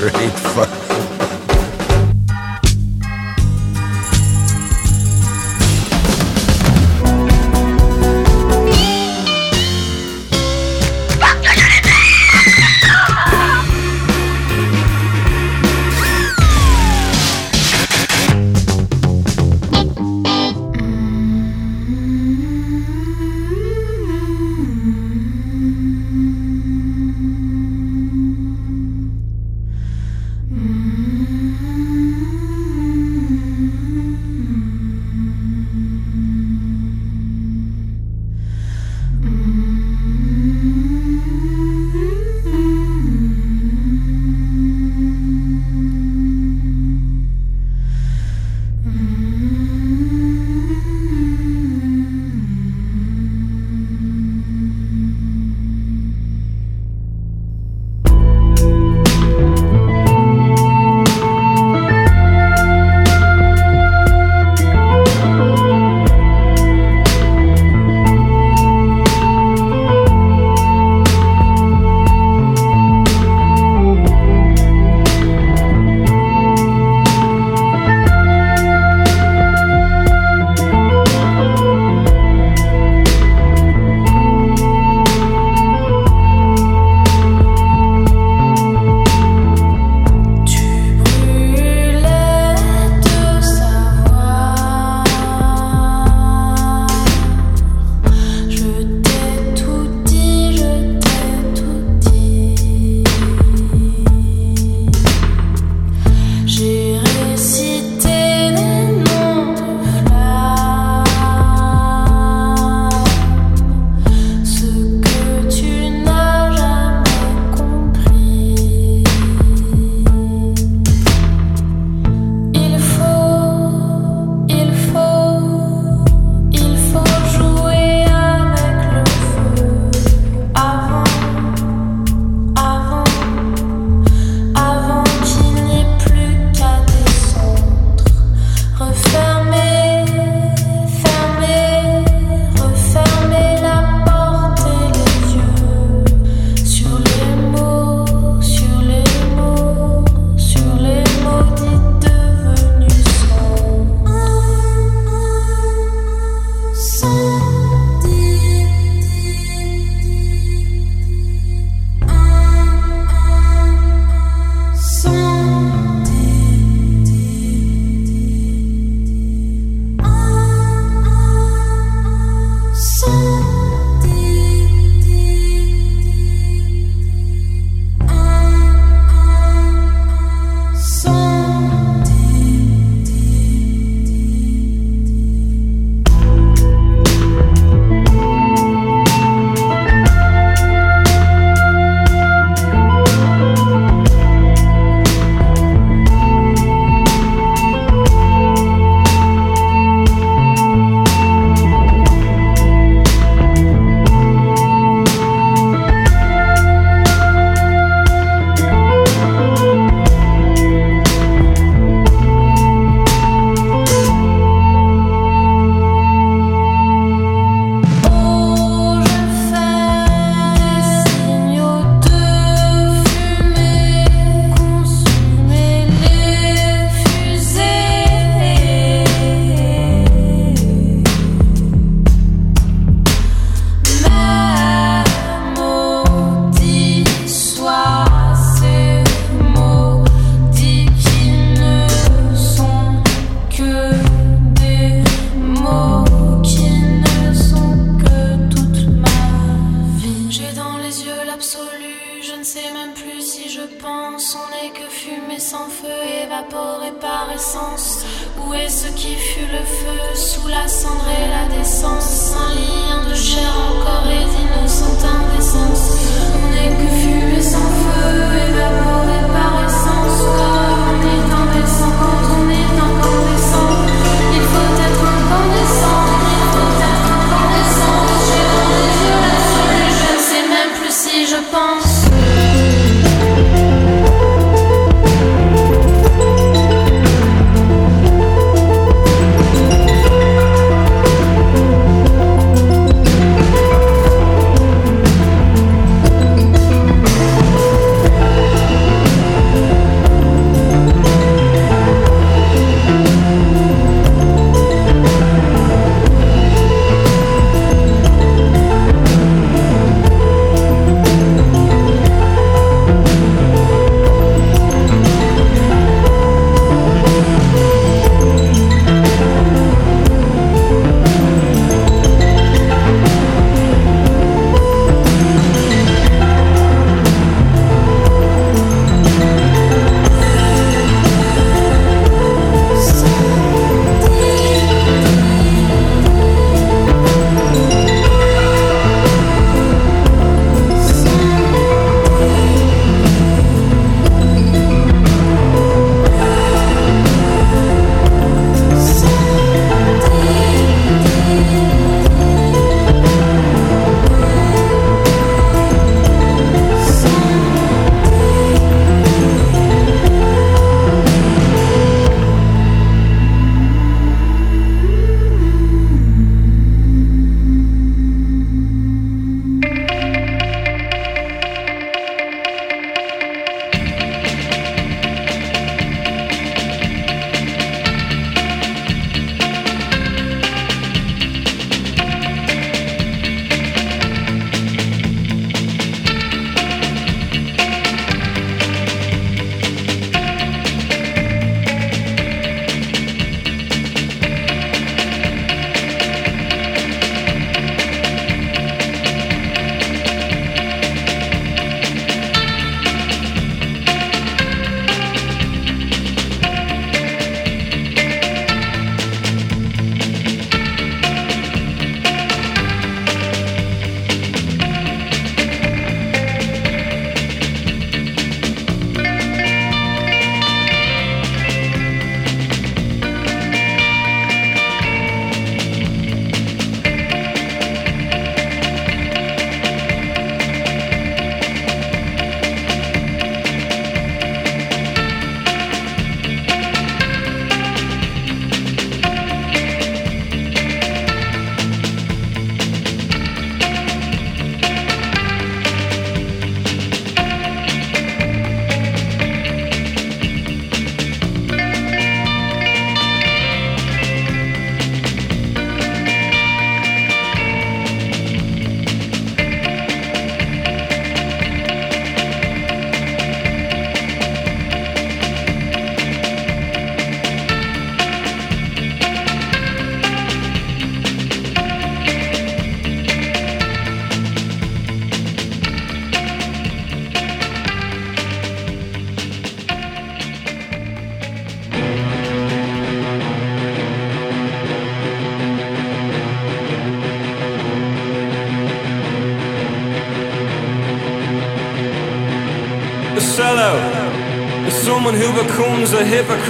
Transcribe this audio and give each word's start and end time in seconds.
Great 0.00 0.32
fuck. 0.32 0.99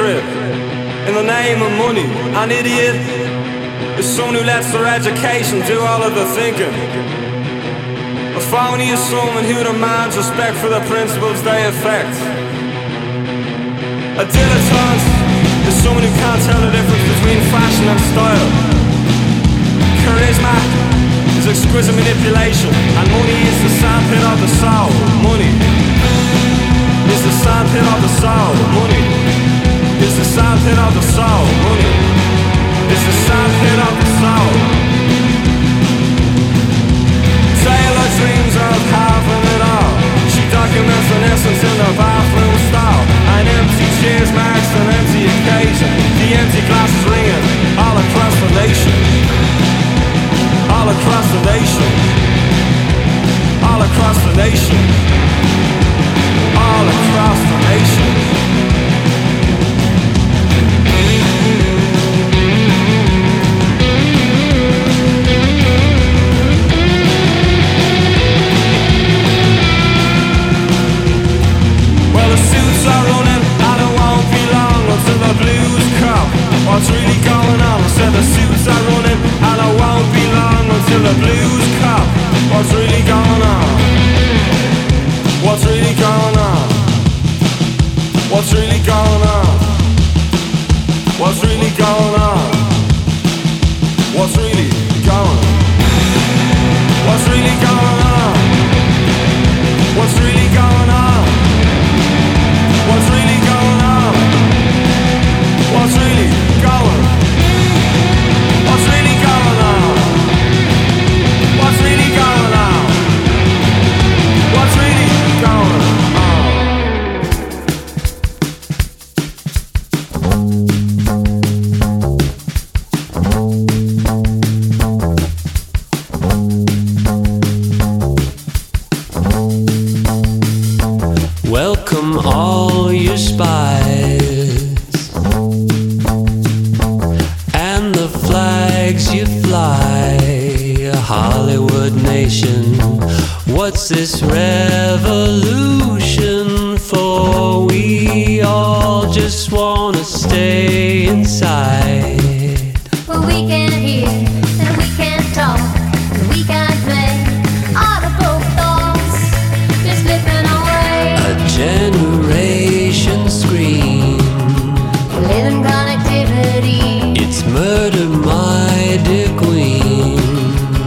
Hypocrite 0.00 0.24
in 1.08 1.14
the 1.14 1.22
name 1.22 1.62
of 1.62 1.72
money. 1.76 2.08
An 2.40 2.50
idiot 2.50 2.96
is 3.98 4.06
someone 4.06 4.34
who 4.34 4.44
lets 4.44 4.72
their 4.72 4.86
education 4.86 5.60
do 5.66 5.80
all 5.80 6.02
of 6.02 6.14
the 6.14 6.24
thinking. 6.36 6.72
A 8.36 8.40
phony 8.40 8.88
is 8.88 9.00
someone 9.00 9.44
who 9.44 9.62
demands 9.62 10.16
respect 10.16 10.56
for 10.56 10.68
the 10.68 10.80
principles 10.88 11.42
they 11.42 11.66
affect. 11.66 12.14
A 14.16 14.24
dilettante 14.24 15.06
is 15.68 15.74
someone 15.82 16.04
who 16.04 16.12
can't 16.16 16.42
tell 16.48 16.60
the 16.60 16.72
difference 16.72 17.04
between 17.16 17.40
fashion 17.52 17.86
and 17.92 18.00
style. 18.12 18.50
Charisma 20.04 20.56
is 21.38 21.46
exquisite 21.46 21.94
manipulation, 21.94 22.72
and 22.72 23.06
money 23.10 23.38
is 23.50 23.58
the 23.64 23.72
sandpit 23.80 24.22
of 24.32 24.38
the 24.40 24.50
soul. 24.60 24.90
Money 25.28 25.52
is 27.12 27.20
the 27.20 27.34
sandpit 27.44 27.84
of 27.84 27.98
the 28.00 28.12
soul. 28.20 28.54
Money 28.80 29.49
sandpit 30.30 30.78
of 30.78 30.92
the 30.94 31.02
soul. 31.02 31.44
Is 32.94 33.02
the 33.02 33.16
sandpit 33.26 33.78
of 33.82 33.94
the 33.98 34.08
soul. 34.22 34.50
Taylor 37.66 38.08
dreams 38.18 38.54
of 38.54 38.78
having 38.94 39.44
it 39.54 39.62
all. 39.74 39.92
She 40.30 40.42
documents 40.54 41.08
an 41.16 41.22
essence 41.34 41.62
in 41.66 41.76
the 41.82 41.90
bathroom 41.98 42.56
stall. 42.70 43.00
An 43.38 43.46
empty 43.58 43.86
cheers 43.98 44.30
marks 44.30 44.70
an 44.78 44.86
empty 44.98 45.22
occasion. 45.34 45.90
The 46.22 46.28
empty 46.38 46.62
glass 46.68 46.90
is 46.94 47.04
ringing 47.10 47.44
all 47.82 47.96
across 47.98 48.34
the 48.38 48.50
nation. 48.62 48.94
All 50.70 50.88
across 50.94 51.26
the 51.34 51.42
nation. 51.50 51.90
All 53.66 53.82
across 53.82 54.18
the 54.26 54.32
nation. 54.38 54.78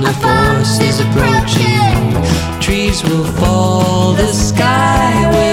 The 0.04 0.12
force 0.24 0.82
is 0.82 1.00
approaching. 1.00 2.60
Trees 2.60 3.02
will 3.06 3.24
fall, 3.24 4.12
the 4.14 4.34
sky 4.34 5.30
will 5.32 5.53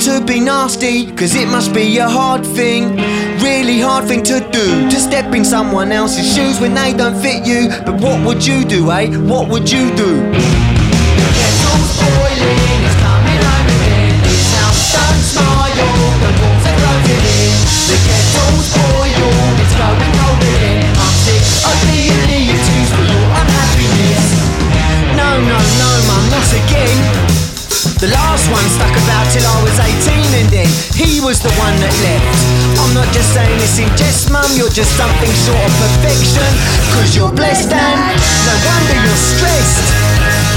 to 0.00 0.24
be 0.24 0.38
nasty, 0.38 1.10
cause 1.16 1.34
it 1.34 1.48
must 1.48 1.74
be 1.74 1.98
a 1.98 2.08
hard 2.08 2.44
thing, 2.46 2.96
really 3.42 3.80
hard 3.80 4.04
thing 4.04 4.22
to 4.22 4.38
do, 4.52 4.88
to 4.88 4.96
step 4.96 5.34
in 5.34 5.44
someone 5.44 5.90
else's 5.90 6.34
shoes 6.34 6.60
when 6.60 6.74
they 6.74 6.92
don't 6.92 7.20
fit 7.20 7.44
you. 7.44 7.68
But 7.84 8.00
what 8.00 8.24
would 8.24 8.46
you 8.46 8.64
do, 8.64 8.90
eh? 8.92 9.08
What 9.16 9.48
would 9.48 9.70
you 9.70 9.90
do? 9.96 10.22
Boiling, 11.98 12.80
it's 12.86 12.94
coming 13.02 13.42
home 13.42 13.68
again. 13.74 14.22
This 14.22 14.48
house 14.60 14.94
don't 14.94 15.22
smile, 15.34 15.74
the 16.22 16.30
walls 16.38 16.66
are 16.68 16.78
in. 17.18 17.54
The 17.90 17.96
boiled, 18.78 19.58
it's 19.58 19.74
going 19.74 20.14
cold 20.14 20.42
again. 20.46 20.94
I'm 20.94 21.14
sick 21.26 21.42
of 21.66 21.76
being 21.90 22.22
the. 22.30 22.38
No, 25.18 25.30
no, 25.42 25.58
no, 25.80 25.90
again. 26.54 26.98
The 27.98 28.06
last 28.14 28.46
one 28.52 28.62
stuck 28.70 28.94
about 28.94 29.07
till 29.38 29.46
I 29.46 29.58
was 29.62 29.76
18 29.78 30.42
and 30.42 30.48
then 30.50 30.68
he 30.98 31.22
was 31.22 31.38
the 31.38 31.52
one 31.62 31.76
that 31.78 31.94
left. 32.02 32.38
I'm 32.82 32.92
not 32.94 33.06
just 33.14 33.30
saying 33.30 33.54
this 33.62 33.78
in 33.78 33.86
jest, 33.94 34.30
mum, 34.34 34.50
you're 34.58 34.72
just 34.72 34.90
something 34.98 35.30
short 35.46 35.62
of 35.62 35.72
perfection. 35.78 36.50
Cause 36.98 37.14
you're 37.14 37.30
blessed 37.30 37.70
and 37.70 37.98
no 38.18 38.54
wonder 38.66 38.98
you're 38.98 39.22
stressed. 39.22 39.86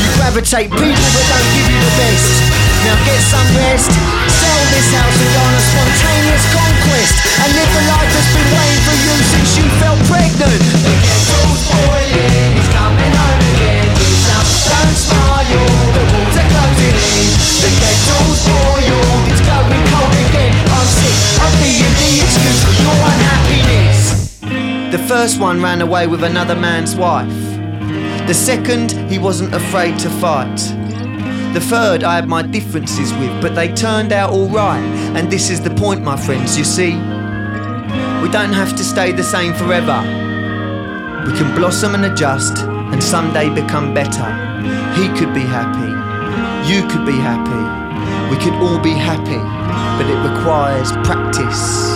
You 0.02 0.10
gravitate 0.18 0.70
people 0.74 1.10
that 1.14 1.26
don't 1.30 1.50
give 1.54 1.68
you 1.70 1.80
the 1.80 1.94
best. 2.02 2.34
Now 2.82 2.98
get 3.06 3.22
some 3.30 3.50
rest, 3.62 3.94
sell 3.94 4.62
this 4.74 4.90
house 4.90 5.18
and 5.22 5.30
go 5.30 5.42
on 5.46 5.54
a 5.54 5.64
spontaneous 5.70 6.46
conquest. 6.50 7.16
And 7.46 7.50
live 7.54 7.72
the 7.78 7.84
life 7.86 8.10
that's 8.10 8.32
been 8.34 8.50
waiting 8.50 8.82
for 8.82 8.98
you 8.98 9.14
since 9.30 9.50
you 9.62 9.66
felt 9.78 10.00
pregnant. 10.10 10.62
The 10.82 10.94
kettle's 11.06 11.62
boiling, 11.70 12.58
it's 12.58 12.70
coming 12.74 13.14
home 13.14 13.41
first 25.22 25.40
one 25.40 25.62
ran 25.62 25.82
away 25.82 26.08
with 26.08 26.24
another 26.24 26.56
man's 26.56 26.96
wife. 26.96 27.30
The 28.26 28.34
second, 28.34 28.92
he 29.08 29.20
wasn't 29.20 29.54
afraid 29.54 30.00
to 30.00 30.10
fight. 30.10 30.58
The 31.54 31.62
third, 31.62 32.04
I 32.04 32.16
had 32.16 32.28
my 32.28 32.42
differences 32.42 33.14
with, 33.14 33.40
but 33.40 33.54
they 33.54 33.72
turned 33.72 34.14
out 34.14 34.32
alright. 34.32 34.84
And 35.16 35.32
this 35.32 35.52
is 35.52 35.62
the 35.62 35.70
point, 35.70 36.02
my 36.02 36.18
friends, 36.18 36.58
you 36.58 36.64
see. 36.64 36.94
We 38.24 38.30
don't 38.32 38.56
have 38.62 38.76
to 38.76 38.84
stay 38.84 39.12
the 39.12 39.22
same 39.22 39.54
forever. 39.54 40.00
We 41.28 41.38
can 41.38 41.56
blossom 41.56 41.94
and 41.94 42.06
adjust 42.06 42.58
and 42.64 43.04
someday 43.04 43.54
become 43.54 43.94
better. 43.94 44.26
He 44.96 45.08
could 45.20 45.36
be 45.36 45.46
happy. 45.58 45.92
You 46.68 46.82
could 46.88 47.06
be 47.06 47.20
happy. 47.30 47.62
We 48.32 48.44
could 48.44 48.56
all 48.56 48.80
be 48.80 48.94
happy, 48.94 49.42
but 50.02 50.10
it 50.10 50.20
requires 50.28 50.92
practice. 51.06 51.91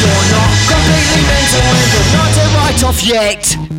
You're 0.00 0.26
not 0.32 0.50
completely 0.66 1.22
mental 1.28 1.60
and 1.60 1.92
you're 1.92 2.10
not 2.16 2.36
a 2.36 2.46
write-off 2.56 3.04
yet. 3.04 3.69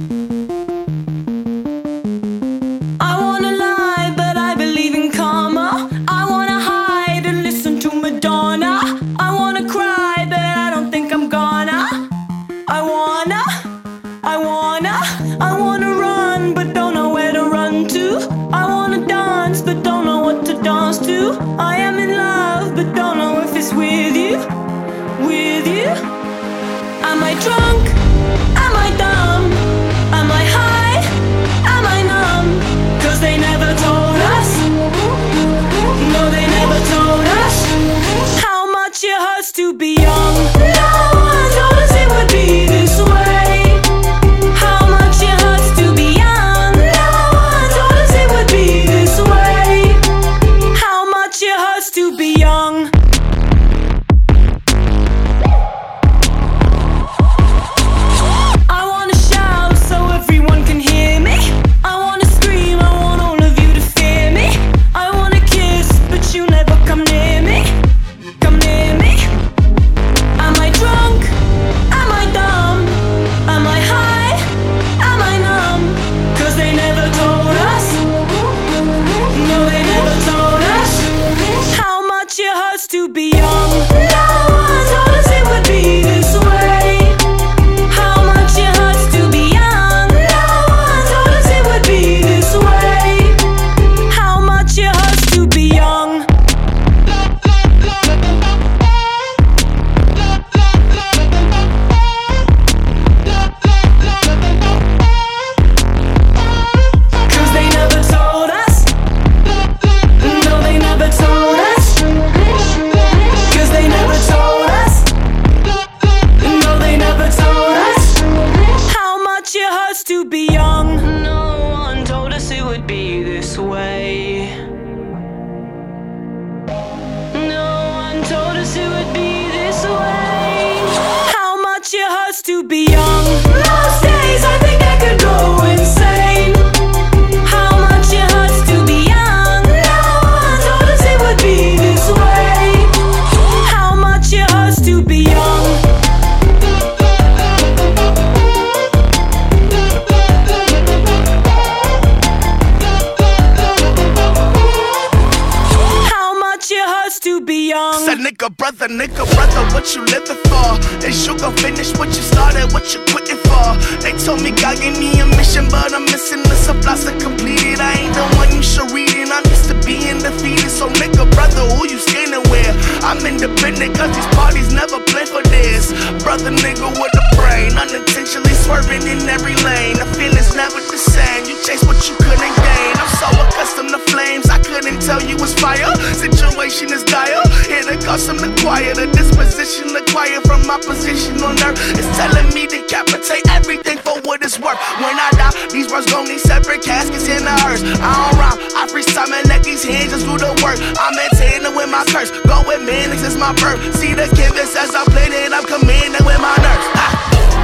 Young. 157.72 157.94
Said 158.06 158.20
nigga, 158.20 158.48
brother, 158.56 158.88
nigga, 158.88 159.24
brother, 159.36 159.64
what 159.74 159.96
you 159.96 160.04
living 160.06 160.42
for? 160.52 160.70
Is 161.08 161.26
you 161.26 161.38
gon' 161.38 161.56
finish 161.58 161.96
what 161.98 162.10
you 162.10 162.24
started, 162.32 162.68
what 162.74 162.86
you 162.94 163.00
for? 163.46 163.78
They 164.02 164.14
told 164.18 164.42
me 164.42 164.52
God 164.52 164.80
gave 164.80 164.98
me 164.98 165.20
a 165.20 165.26
mission, 165.38 165.68
but 165.70 165.94
I'm 165.94 166.06
missing 166.06 166.44
the 166.44 166.56
supplies 166.56 167.06
to 167.06 167.14
complete 167.20 167.64
it. 167.64 167.80
I 167.80 167.94
ain't 168.02 168.16
the 168.16 168.26
one 168.36 168.52
you 168.52 168.64
should 168.64 168.92
read 168.92 169.12
it. 169.14 169.30
I'm 169.32 169.46
used 169.48 169.70
to 169.70 169.78
being 169.86 170.20
defeated, 170.20 170.70
so 170.72 170.90
nigga, 171.00 171.30
brother, 171.32 171.64
who 171.76 171.88
you 171.88 172.00
standing 172.00 172.44
with? 172.52 172.74
I'm 173.04 173.24
independent, 173.26 173.96
cause 173.96 174.12
these 174.16 174.32
parties 174.36 174.74
never 174.74 175.00
play 175.12 175.26
for 175.26 175.44
this. 175.48 175.94
Brother, 176.24 176.52
nigga, 176.52 176.88
with 176.92 177.14
a 177.16 177.26
brain, 177.36 177.78
unintentionally 177.78 178.54
swerving 178.54 179.08
in 179.08 179.24
every 179.30 179.56
lane. 179.64 179.98
The 179.98 180.08
feeling's 180.18 180.56
never 180.56 180.80
the 180.82 180.98
same. 180.98 181.46
You 181.46 181.56
chase 181.64 181.84
what 181.84 181.98
you 182.10 182.16
couldn't 182.18 182.56
gain. 182.60 182.94
I'm 183.00 183.12
so 183.22 183.30
accustomed 183.48 183.92
to 183.92 184.02
flames, 184.12 184.50
I 184.50 184.60
couldn't 184.60 185.02
tell 185.02 185.22
you 185.24 185.36
it's 185.40 185.54
fire. 185.56 185.94
Situation 186.14 186.92
is 186.94 187.04
dire. 187.04 187.42
Here 187.68 187.84
to 187.84 187.98
custom 188.04 188.38
the 188.38 188.52
quiet, 188.62 188.98
the 188.98 189.08
disposition 189.08 189.96
acquired 189.96 190.44
from 190.44 190.66
my 190.68 190.78
position 190.82 191.42
on 191.44 191.56
earth. 191.64 191.80
It's 191.98 192.10
telling 192.18 192.54
me 192.54 192.68
to 192.68 192.80
decapitate 193.22 193.50
everything 193.52 193.98
for 193.98 194.20
what 194.22 194.42
it's 194.44 194.58
worth. 194.60 194.78
When 194.98 195.16
I 195.16 195.30
die, 195.38 195.54
these 195.72 195.92
words 195.92 196.12
gon' 196.12 196.26
need 196.26 196.40
separate 196.40 196.82
caskets 196.82 197.28
in 197.28 197.44
the 197.44 197.52
hearse. 197.52 197.84
I 197.84 198.10
don't 198.18 198.40
rhyme, 198.40 198.60
I 198.76 198.88
freestyle 198.90 199.32
and 199.32 199.48
let 199.48 199.64
these 199.64 199.84
hands 199.84 200.12
just 200.12 200.26
do 200.26 200.38
the 200.38 200.52
work. 200.64 200.78
I'm 200.98 201.16
maintaining 201.16 201.76
with 201.76 201.90
my 201.90 202.04
curse. 202.10 202.32
Go 202.46 202.64
with 202.68 202.82
me, 202.82 203.06
it's 203.06 203.38
my 203.38 203.54
birth. 203.54 203.80
See 203.96 204.14
the 204.14 204.28
canvas 204.36 204.76
as 204.76 204.96
I 204.96 205.04
played 205.06 205.34
it, 205.34 205.54
I'm 205.54 205.66
commanding 205.66 206.26
with 206.26 206.40
my 206.42 206.56
nerves. 206.58 206.88
Ah. 206.96 207.21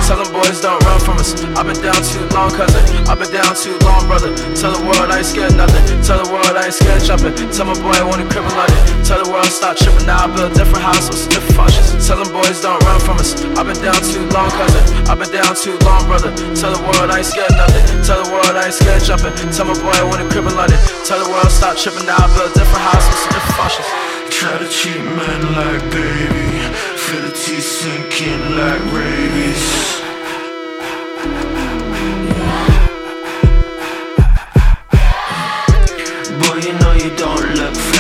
Tell 0.08 0.24
them 0.24 0.32
boys 0.32 0.64
don't 0.64 0.80
run 0.88 1.04
from 1.04 1.20
us. 1.20 1.36
I've 1.60 1.68
been 1.68 1.76
down 1.84 2.00
too 2.00 2.24
long, 2.32 2.48
cousin. 2.56 2.80
I've 3.12 3.20
been 3.20 3.28
down 3.28 3.52
too 3.60 3.76
long, 3.84 4.08
brother. 4.08 4.32
Tell 4.56 4.72
the 4.72 4.80
world 4.88 5.12
I 5.12 5.20
ain't 5.20 5.28
scared 5.28 5.52
nothing. 5.60 5.84
Tell 6.00 6.24
the 6.24 6.32
world 6.32 6.56
I 6.56 6.72
ain't 6.72 6.80
scared 6.80 7.04
jumping. 7.04 7.36
Tell 7.52 7.68
my 7.68 7.76
boy 7.76 7.92
I 7.92 8.08
to 8.16 8.24
crib 8.32 8.48
in 8.48 8.56
London. 8.56 8.80
Tell 9.04 9.20
the 9.20 9.28
world 9.28 9.52
stop 9.52 9.76
tripping 9.76 10.08
now. 10.08 10.24
I 10.24 10.32
build 10.32 10.56
different 10.56 10.80
houses 10.80 11.12
with 11.12 11.28
different 11.28 11.60
functions. 11.60 11.92
Tell 12.08 12.24
them 12.24 12.32
boys 12.32 12.56
don't 12.64 12.80
run 12.88 13.04
from 13.04 13.20
us. 13.20 13.36
I've 13.60 13.68
been 13.68 13.76
down 13.84 14.00
too 14.00 14.24
long, 14.32 14.48
cousin. 14.56 14.80
I've 15.12 15.20
been 15.20 15.28
down 15.28 15.52
too 15.60 15.76
long, 15.84 16.08
brother. 16.08 16.32
Tell 16.56 16.72
the 16.72 16.80
world 16.88 17.12
I 17.12 17.20
ain't 17.20 17.28
scared 17.28 17.52
nothing. 17.60 17.84
Tell 18.08 18.24
the 18.24 18.32
world 18.32 18.56
I 18.56 18.72
ain't 18.72 18.80
scared 18.80 19.04
jumping. 19.04 19.36
Tell 19.52 19.68
my 19.68 19.76
boy 19.76 19.92
I 19.92 20.08
to 20.08 20.28
crib 20.32 20.48
in 20.48 20.56
London. 20.56 20.80
Tell 21.04 21.20
the 21.20 21.28
world 21.28 21.52
stop 21.52 21.76
tripping 21.76 22.08
now. 22.08 22.16
I 22.16 22.32
build 22.32 22.56
different 22.56 22.80
houses 22.80 23.12
with 23.12 23.44
different 23.44 23.60
functions. 23.60 23.92
Try 24.32 24.56
to 24.56 24.68
treat 24.72 25.04
men 25.04 25.42
like 25.52 25.84
baby. 25.92 26.64
Feel 26.96 27.28
the 27.28 27.36
teeth 27.36 27.68
sinking 27.68 28.56
like 28.56 28.80
rabies. 28.96 29.97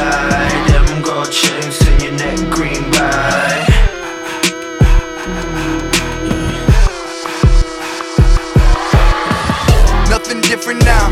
Look. 0.07 0.67
Them 0.67 1.01
gold 1.01 1.31
chains 1.31 1.79
in 1.87 1.99
your 2.01 2.13
neck, 2.13 2.37
green 2.49 2.83
by. 2.91 3.65
Nothing 10.09 10.41
different 10.41 10.83
now, 10.83 11.11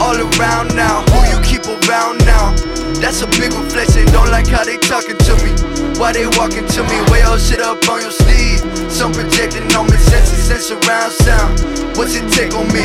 all 0.00 0.16
around 0.16 0.74
now. 0.74 1.02
Who 1.10 1.18
you 1.32 1.38
keep 1.44 1.64
around 1.66 2.24
now? 2.24 2.54
That's 3.00 3.20
a 3.22 3.26
big 3.26 3.52
reflection. 3.52 4.06
Don't 4.06 4.30
like 4.30 4.48
how 4.48 4.64
they 4.64 4.78
talking 4.78 5.18
to 5.18 5.34
me. 5.44 5.52
Why 5.98 6.12
they 6.12 6.26
walking 6.38 6.66
to 6.66 6.82
me? 6.84 6.96
Way 7.10 7.22
all 7.22 7.38
shit 7.38 7.60
up 7.60 7.86
on 7.88 8.00
your 8.00 8.10
sleeve. 8.10 8.60
Some 8.90 9.12
projecting 9.12 9.68
on 9.74 9.86
me, 9.86 9.96
senses, 9.96 10.42
sense 10.44 10.70
around 10.70 11.10
sound. 11.12 11.60
What's 11.96 12.14
it 12.16 12.30
take 12.32 12.54
on 12.54 12.66
me? 12.68 12.84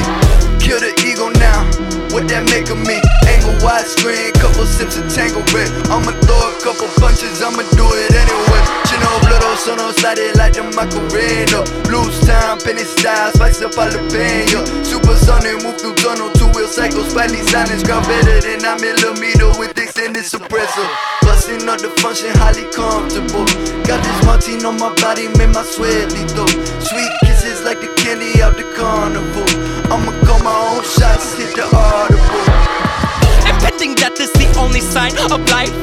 Kill 0.60 0.80
the. 0.80 1.11
What 2.22 2.30
that 2.30 2.46
make 2.54 2.70
of 2.70 2.78
me? 2.86 3.02
Angle 3.26 3.58
widescreen, 3.66 4.30
couple 4.38 4.62
sips 4.70 4.94
of 4.94 5.10
tangle 5.10 5.42
red. 5.58 5.66
I'ma 5.90 6.14
throw 6.22 6.38
a 6.38 6.54
couple 6.62 6.86
punches, 7.02 7.42
I'ma 7.42 7.66
do 7.74 7.82
it 7.98 8.14
anyway. 8.14 8.62
Chino 8.86 9.10
blodo, 9.26 9.58
sono 9.58 9.90
slide 9.98 10.38
like 10.38 10.54
the 10.54 10.62
Macarena. 10.70 11.66
Blues 11.90 12.22
time, 12.22 12.62
penny 12.62 12.86
style, 12.86 13.34
spice 13.34 13.66
up. 13.66 13.74
Super 13.74 15.18
sonic, 15.18 15.66
move 15.66 15.82
through 15.82 15.98
tunnel, 15.98 16.30
two 16.38 16.46
wheel 16.54 16.70
cycles, 16.70 17.10
slightly 17.10 17.42
silence, 17.50 17.82
ground 17.82 18.06
better 18.06 18.38
than 18.38 18.70
a 18.70 18.78
millimeter 18.78 19.50
with 19.58 19.74
extended 19.82 20.22
suppressor. 20.22 20.86
Busting 21.26 21.66
up 21.66 21.82
the 21.82 21.90
function, 22.06 22.30
highly 22.38 22.70
comfortable. 22.70 23.50
Got 23.90 23.98
this 24.06 24.20
Martine 24.30 24.62
on 24.62 24.78
my 24.78 24.94
body, 25.02 25.26
made 25.42 25.58
my 25.58 25.66
sweat 25.66 26.14
lethal. 26.14 26.46
Sweet 26.86 27.14
kisses 27.26 27.66
like 27.66 27.82
the 27.82 27.90
candy 27.98 28.46
out 28.46 28.62
the 28.62 28.68
carnival. 28.78 29.50
I'ma 29.90 30.14
call 30.21 30.21
my 30.43 30.73
own 30.73 30.84
shots, 30.84 31.34
hit 31.38 31.56
the 31.56 31.65
audible. 31.75 32.21
Impending 33.45 33.95
death 33.95 34.19
is 34.19 34.32
the 34.34 34.49
only 34.58 34.82
sign 34.82 35.13
of 35.32 35.39
life. 35.49 35.73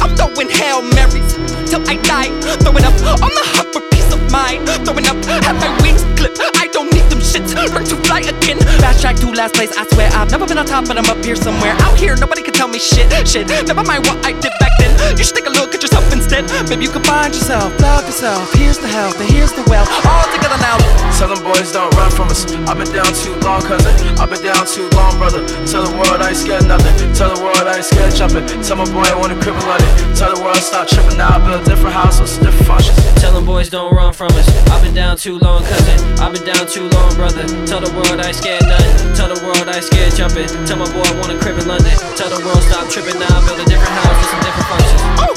I'm 0.00 0.14
throwing 0.14 0.48
Hail 0.48 0.82
Marys 0.82 1.34
till 1.68 1.82
I 1.88 1.96
die. 2.06 2.30
Throwing 2.62 2.84
up 2.84 2.94
on 3.18 3.32
the 3.34 3.44
hunt 3.54 3.68
for 3.74 3.82
peace 3.90 4.12
of 4.14 4.20
mind. 4.30 4.68
Throwing 4.86 5.06
up, 5.06 5.18
have 5.42 5.58
my 5.58 5.70
wings 5.82 6.04
clipped. 6.14 6.38
I 6.56 6.68
don't 6.72 6.92
need 6.92 7.06
them 7.10 7.17
shits. 7.28 7.52
Learn 7.54 7.84
to 7.84 7.96
fly 8.08 8.20
again. 8.24 8.58
Fast 8.80 9.00
track 9.02 9.16
to 9.20 9.28
last 9.32 9.54
place. 9.54 9.76
I 9.76 9.84
swear 9.92 10.08
I've 10.12 10.30
never 10.30 10.46
been 10.46 10.58
on 10.58 10.66
top, 10.66 10.88
but 10.88 10.96
I'm 10.96 11.06
up 11.06 11.22
here 11.24 11.36
somewhere. 11.36 11.76
Out 11.84 11.98
here, 11.98 12.16
nobody 12.16 12.42
can 12.42 12.54
tell 12.54 12.68
me 12.68 12.78
shit. 12.78 13.06
Shit, 13.28 13.46
never 13.68 13.84
mind 13.84 14.06
what 14.06 14.18
I 14.24 14.32
did 14.32 14.52
back 14.58 14.72
then. 14.78 14.92
You 15.16 15.24
should 15.24 15.36
take 15.36 15.46
a 15.46 15.54
look 15.54 15.74
at 15.74 15.82
yourself 15.82 16.08
instead. 16.12 16.48
Maybe 16.68 16.84
you 16.84 16.90
can 16.90 17.04
find 17.04 17.34
yourself, 17.34 17.76
love 17.80 18.06
yourself. 18.06 18.52
Here's 18.54 18.78
the 18.78 18.88
help, 18.88 19.18
and 19.20 19.28
here's 19.28 19.52
the 19.52 19.62
well. 19.68 19.86
All 20.08 20.26
together 20.32 20.58
now. 20.58 20.80
Tell 21.18 21.28
them 21.28 21.42
boys 21.42 21.72
don't 21.72 21.92
run 21.94 22.10
from 22.10 22.28
us. 22.28 22.46
I've 22.68 22.78
been 22.78 22.90
down 22.92 23.12
too 23.12 23.34
long, 23.42 23.62
cousin. 23.62 23.92
I've 24.18 24.30
been 24.30 24.42
down 24.42 24.64
too 24.66 24.88
long, 24.94 25.18
brother. 25.18 25.42
Tell 25.66 25.82
the 25.82 25.92
world 25.96 26.22
I 26.22 26.30
ain't 26.30 26.38
scared 26.38 26.66
nothing. 26.66 26.94
Tell 27.14 27.34
the 27.34 27.42
world 27.42 27.66
I 27.66 27.76
ain't 27.76 27.84
scared 27.84 28.14
jumping. 28.14 28.46
Tell 28.62 28.76
my 28.76 28.86
boy 28.86 29.06
I 29.06 29.16
want 29.18 29.32
to 29.34 29.38
crib 29.42 29.56
in 29.58 29.82
it. 29.82 30.16
Tell 30.16 30.34
the 30.34 30.40
world 30.42 30.62
stop 30.62 30.86
tripping 30.86 31.18
now. 31.18 31.34
I 31.34 31.38
build 31.42 31.64
different 31.64 31.94
houses, 31.94 32.38
different 32.38 32.66
functions. 32.66 32.96
Tell 33.18 33.32
them 33.32 33.44
boys 33.44 33.68
don't 33.68 33.92
run 33.92 34.12
from 34.12 34.30
us. 34.38 34.46
I've 34.70 34.82
been 34.82 34.94
down 34.94 35.16
too 35.16 35.38
long, 35.38 35.64
cousin. 35.64 35.98
I've 36.22 36.32
been 36.32 36.44
down 36.44 36.66
too 36.66 36.88
long, 36.88 37.17
brother. 37.18 37.42
Tell 37.66 37.82
the 37.82 37.90
world 37.90 38.22
I 38.22 38.30
ain't 38.30 38.38
scared 38.38 38.62
nothing. 38.70 39.10
Tell 39.18 39.26
the 39.26 39.42
world 39.42 39.66
I 39.66 39.82
ain't 39.82 39.90
scared 39.90 40.14
jumping. 40.14 40.46
Tell 40.70 40.78
my 40.78 40.86
boy 40.94 41.02
I 41.02 41.18
want 41.18 41.34
a 41.34 41.36
crib 41.42 41.58
in 41.58 41.66
London. 41.66 41.98
Tell 42.14 42.30
the 42.30 42.38
world 42.46 42.62
stop 42.70 42.86
tripping 42.86 43.18
now. 43.18 43.42
Build 43.42 43.58
a 43.58 43.66
different 43.66 43.90
house 43.90 44.16
with 44.22 44.30
some 44.30 44.42
different 44.46 44.68
functions. 44.70 45.02
Oh, 45.18 45.34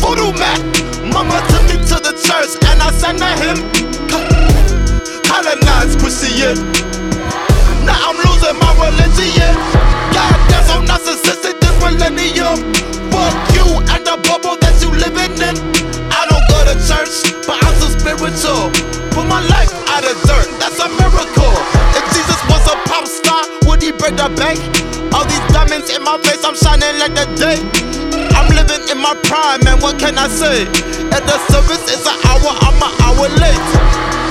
voodoo 0.00 0.32
man. 0.40 0.58
Mama 1.12 1.44
took 1.52 1.64
me 1.68 1.76
to 1.76 1.96
the 2.00 2.16
church 2.16 2.56
and 2.72 2.80
I 2.80 2.88
sang 2.96 3.20
to 3.20 3.28
him. 3.36 3.60
Colonized 5.28 6.00
Christian. 6.00 6.56
Now 7.84 8.08
I'm 8.08 8.16
losing 8.24 8.56
my 8.56 8.72
religion. 8.80 9.52
God, 10.16 10.40
that's 10.48 10.72
so 10.72 10.80
narcissistic 10.80 11.60
this 11.60 11.76
millennium. 11.84 12.64
Fuck 13.12 13.36
you 13.52 13.84
and 13.92 14.02
the 14.08 14.16
bubble 14.24 14.56
that 14.56 14.80
you 14.80 14.88
living 14.96 15.36
in. 15.36 15.56
I 16.08 16.27
church, 16.88 17.44
but 17.44 17.60
I'm 17.60 17.74
so 17.76 17.92
spiritual. 17.92 18.72
Put 19.12 19.28
my 19.28 19.44
life 19.52 19.68
out 19.92 20.08
of 20.08 20.16
dirt, 20.24 20.48
that's 20.56 20.80
a 20.80 20.88
miracle. 20.96 21.54
If 21.92 22.04
Jesus 22.16 22.40
was 22.48 22.64
a 22.64 22.76
pop 22.88 23.04
star, 23.04 23.44
would 23.68 23.84
he 23.84 23.92
break 23.92 24.16
the 24.16 24.32
bank? 24.32 24.56
All 25.12 25.28
these 25.28 25.44
diamonds 25.52 25.92
in 25.92 26.02
my 26.02 26.16
face, 26.24 26.40
I'm 26.44 26.56
shining 26.56 26.96
like 26.96 27.12
the 27.12 27.28
day. 27.36 27.60
I'm 28.32 28.48
living 28.56 28.88
in 28.88 28.96
my 28.96 29.12
prime, 29.28 29.60
man. 29.64 29.80
What 29.84 30.00
can 30.00 30.16
I 30.16 30.28
say? 30.28 30.64
If 30.64 31.22
the 31.28 31.36
service 31.52 31.84
is 31.92 32.08
an 32.08 32.16
hour, 32.24 32.56
I'm 32.64 32.80
an 32.80 32.92
hour 33.04 33.28
late. 33.36 34.27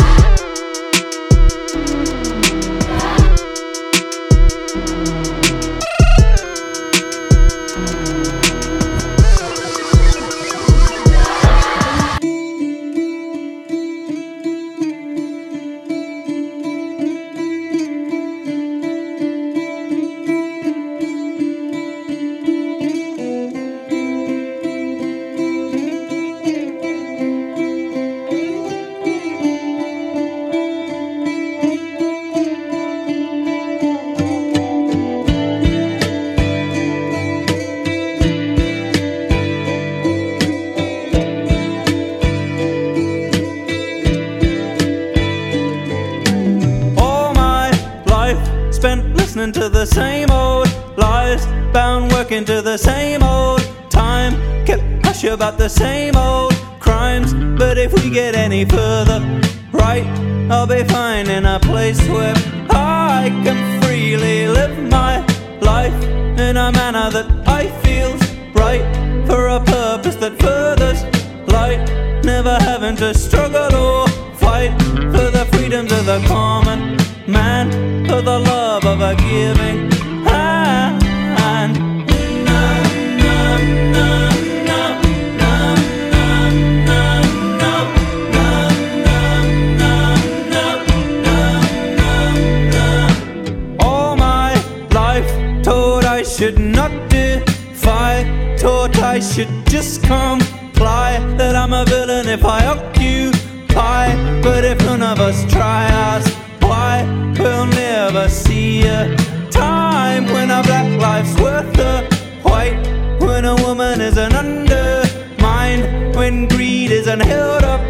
But 104.42 104.64
if 104.64 104.80
none 104.86 105.04
of 105.04 105.20
us 105.20 105.46
try 105.52 105.86
us, 106.14 106.28
why 106.62 107.04
we'll 107.38 107.66
never 107.66 108.30
see 108.30 108.84
a 108.84 109.16
time 109.52 110.26
when 110.26 110.52
our 110.52 110.64
black 110.64 110.90
life's 111.02 111.40
worth 111.40 111.72
the 111.74 112.04
white. 112.44 112.78
When 113.20 113.46
a 113.46 113.56
woman 113.56 114.02
is 114.02 114.18
an 114.18 114.34
undermined, 114.34 116.16
when 116.16 116.48
greed 116.48 116.92
isn't 116.92 117.20
held 117.20 117.64
up 117.64 117.82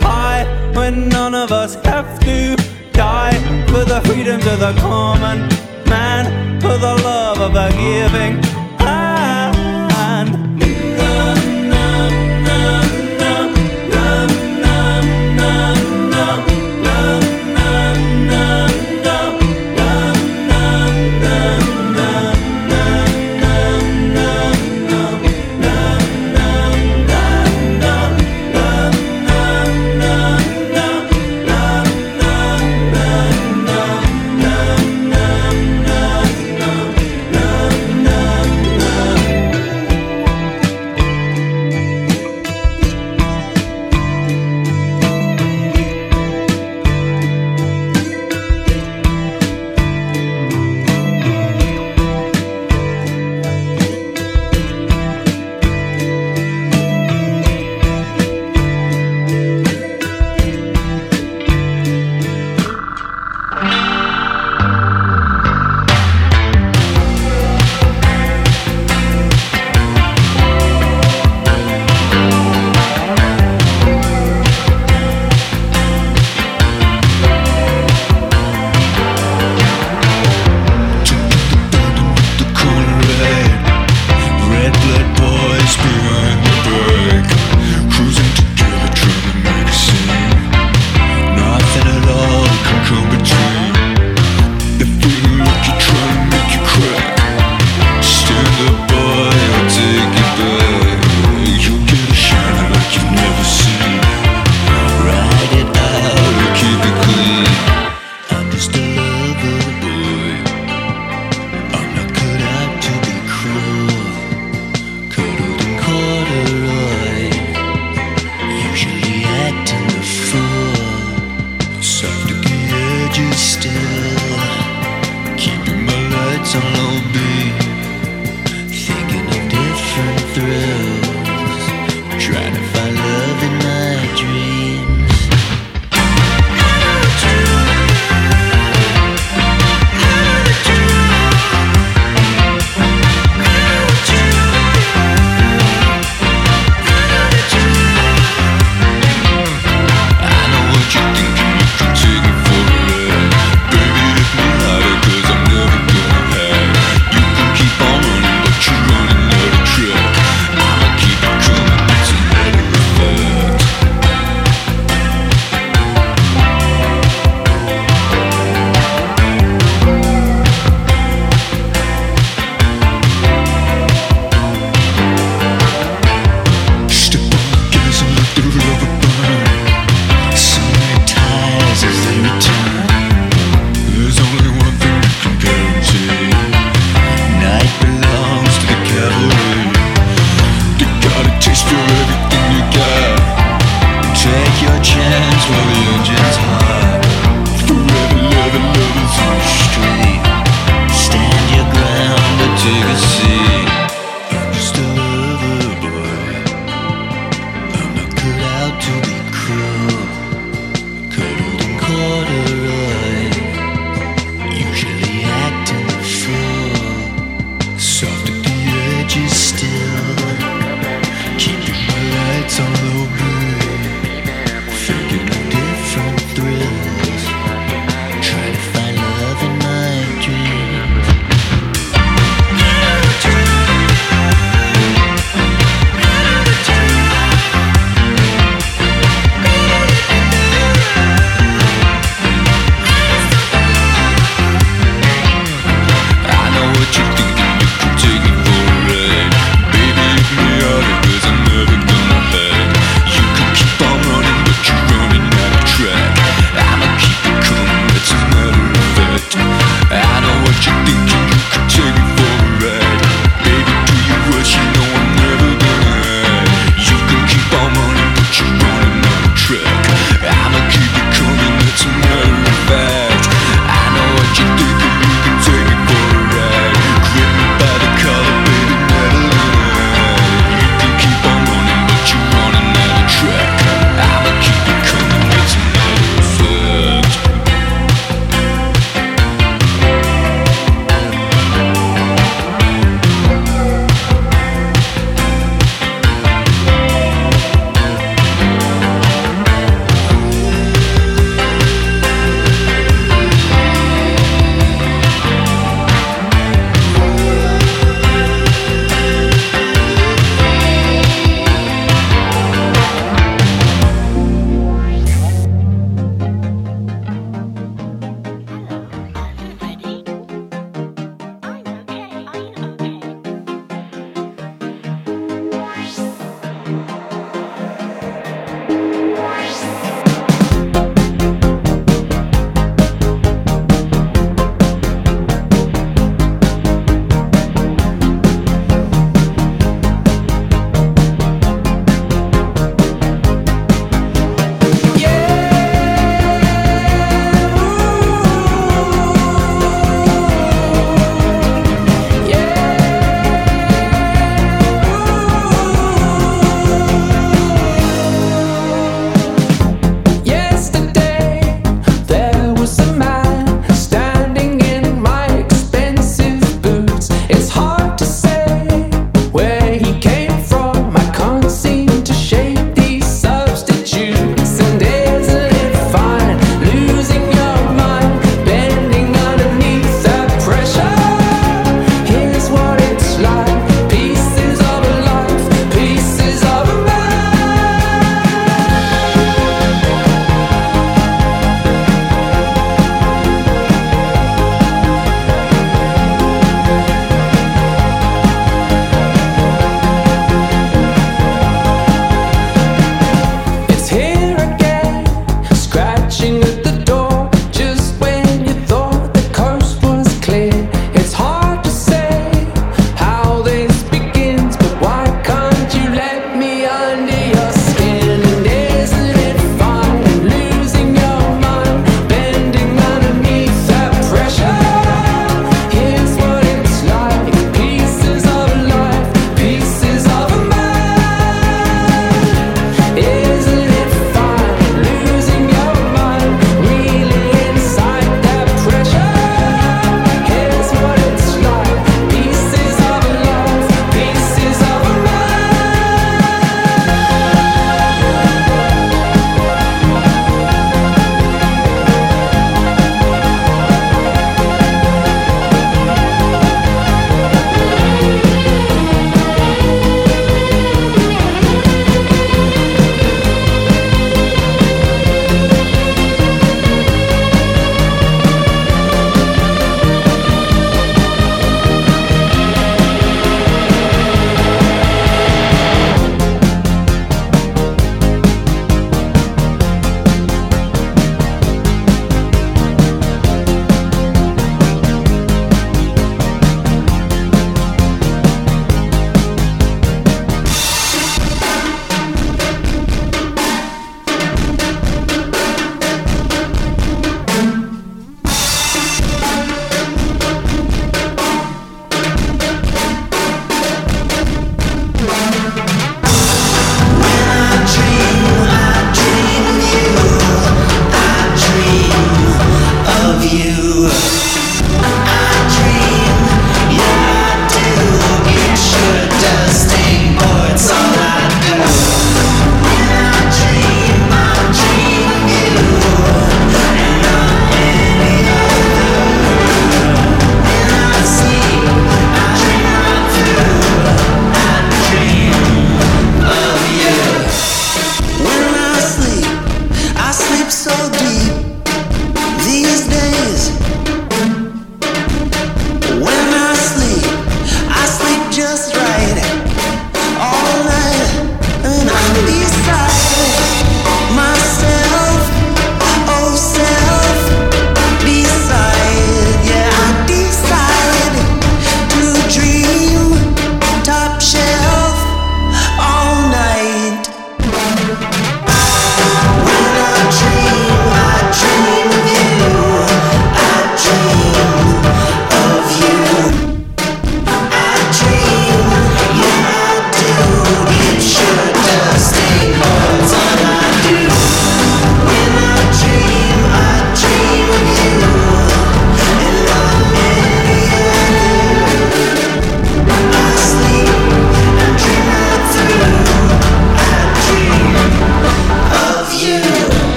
high, 0.00 0.44
when 0.74 1.08
none 1.08 1.34
of 1.34 1.52
us 1.52 1.74
have 1.84 2.18
to 2.20 2.56
die 2.92 3.38
for 3.68 3.84
the 3.84 4.00
freedoms 4.04 4.46
of 4.46 4.60
the 4.60 4.74
common 4.80 5.48
man, 5.88 6.60
for 6.60 6.76
the 6.78 6.94
love 7.02 7.40
of 7.40 7.54
a 7.54 7.70
giving. 7.72 8.55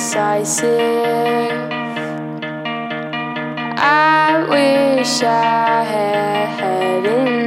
You're 0.00 0.32
indecisive. 0.40 0.70
I 3.76 4.46
wish 4.48 5.22
I 5.22 5.84
had 5.84 6.48
had 6.58 7.39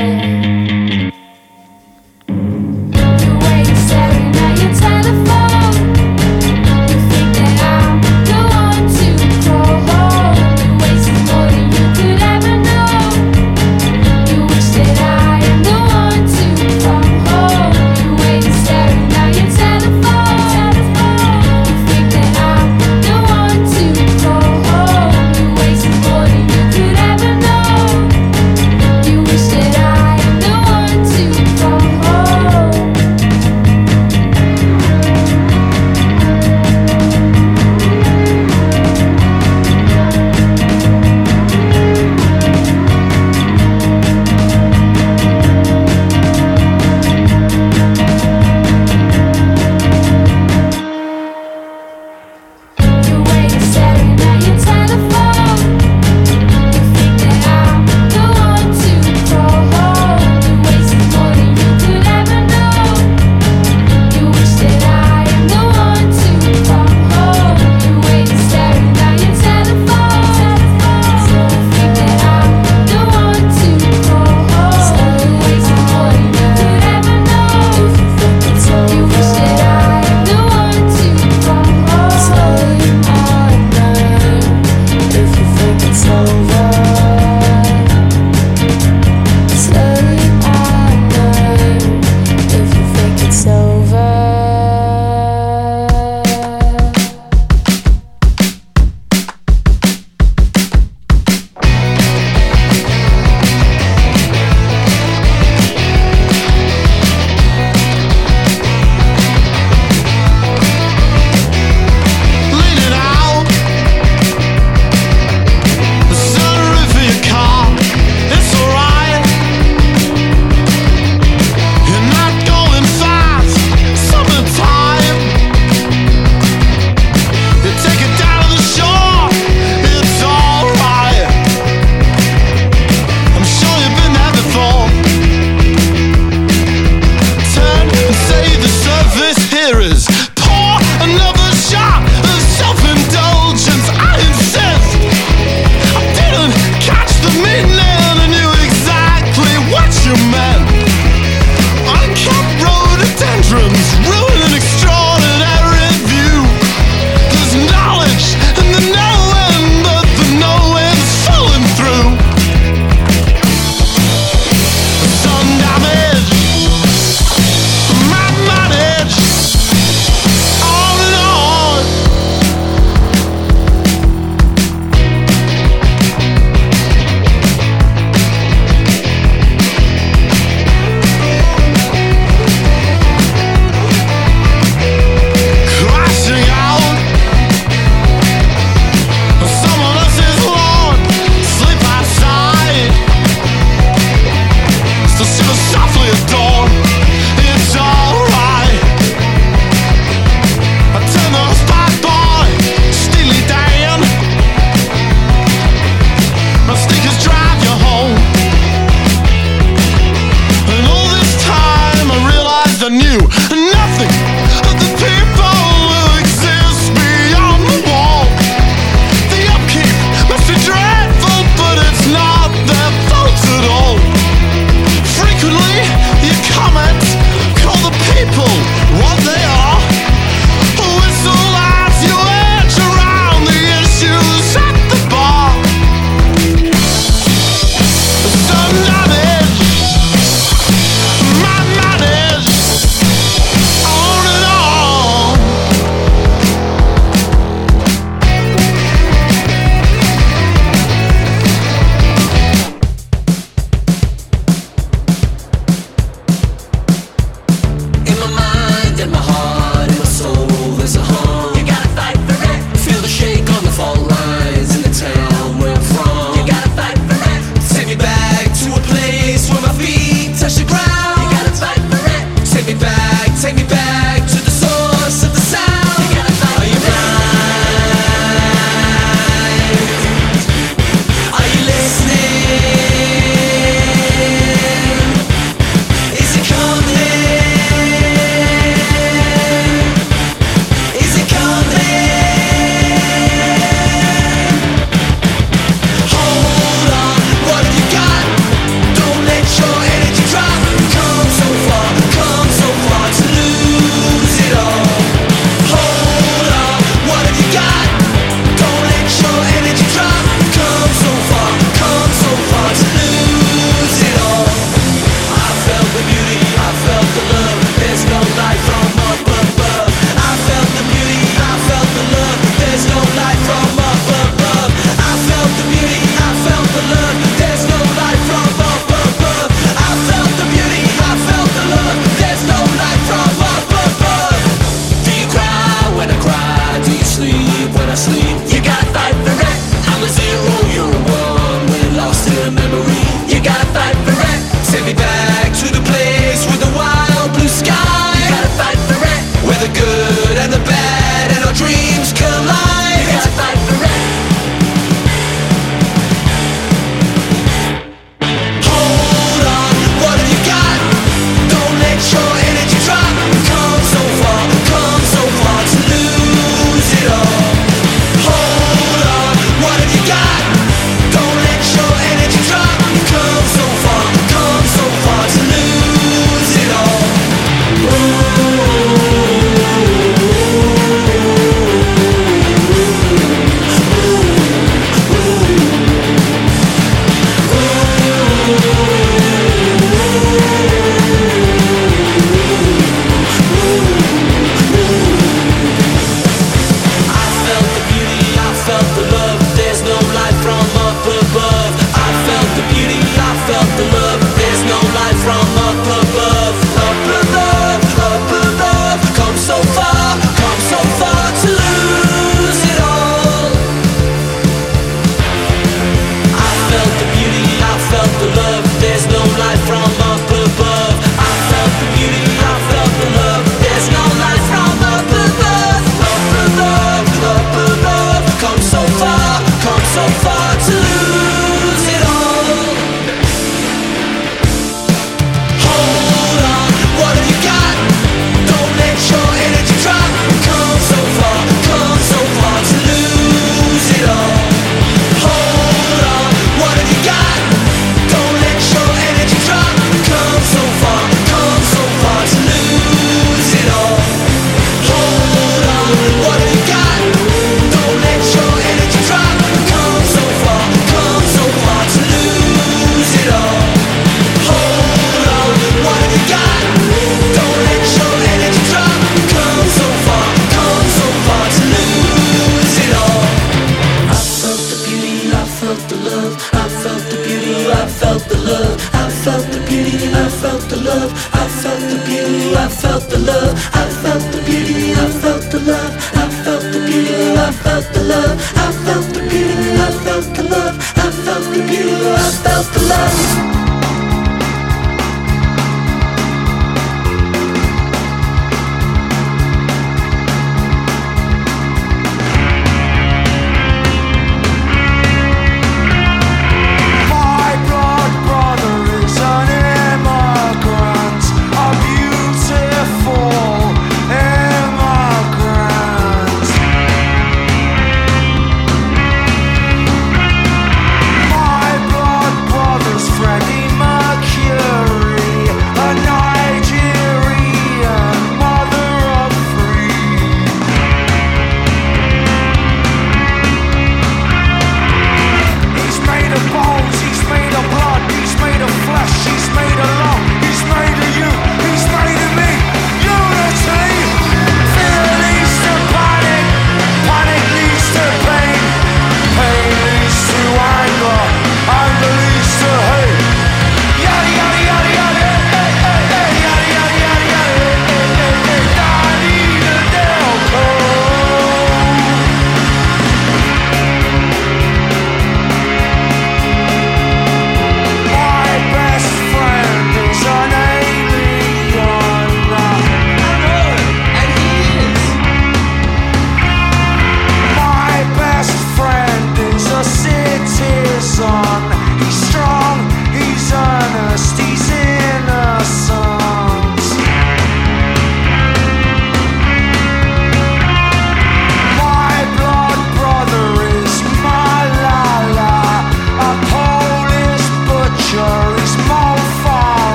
Bye. 0.00 0.39